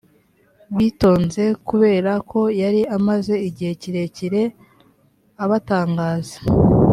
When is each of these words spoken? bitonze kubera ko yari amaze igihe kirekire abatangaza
bitonze 0.77 1.43
kubera 1.67 2.11
ko 2.31 2.41
yari 2.61 2.81
amaze 2.97 3.33
igihe 3.47 3.71
kirekire 3.81 4.41
abatangaza 5.43 6.37